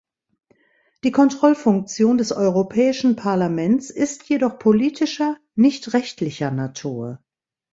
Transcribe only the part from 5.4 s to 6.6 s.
nicht rechtlicher